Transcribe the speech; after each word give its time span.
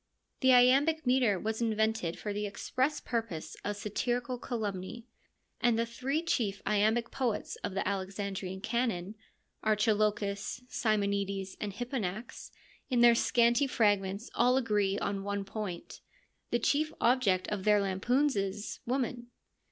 The 0.39 0.51
iambic 0.51 1.05
metre 1.05 1.39
was 1.39 1.61
invented 1.61 2.17
for 2.17 2.33
the 2.33 2.47
express 2.47 2.99
purpose 2.99 3.55
of 3.63 3.75
satirical 3.75 4.39
calumny, 4.39 5.05
and 5.59 5.77
the 5.77 5.85
three 5.85 6.23
chief 6.23 6.59
iambic 6.65 7.11
poets 7.11 7.55
of 7.57 7.75
the 7.75 7.87
Alexandrian 7.87 8.61
canon, 8.61 9.13
Archilochus, 9.63 10.63
Simonides, 10.67 11.55
and 11.61 11.71
Hipponax, 11.73 12.49
in 12.89 13.01
their 13.01 13.13
scanty 13.13 13.67
fragments 13.67 14.31
all 14.33 14.57
agree 14.57 14.97
on 14.97 15.23
one 15.23 15.45
point: 15.45 16.01
the 16.49 16.57
chief 16.57 16.91
object 16.99 17.47
of 17.49 17.63
their 17.63 17.79
lampoons 17.79 18.35
is— 18.35 18.79
woman. 18.87 19.27